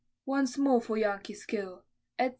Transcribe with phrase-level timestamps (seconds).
[0.25, 1.83] once more for Yankee skill,
[2.17, 2.29] etc.